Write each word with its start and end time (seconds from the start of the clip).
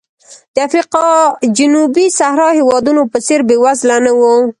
د 0.53 0.55
افریقا 0.67 1.05
جنوبي 1.57 2.05
صحرا 2.19 2.49
هېوادونو 2.59 3.01
په 3.11 3.17
څېر 3.25 3.39
بېوزله 3.47 3.97
نه 4.05 4.11
و. 4.17 4.21